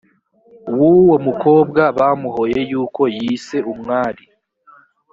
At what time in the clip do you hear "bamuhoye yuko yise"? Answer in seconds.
1.97-3.57